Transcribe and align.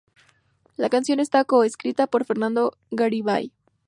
La 0.77 0.89
canción 0.89 1.19
está 1.19 1.45
co-escrita 1.45 2.07
por 2.07 2.25
Fernando 2.25 2.75
Garibay. 2.89 3.51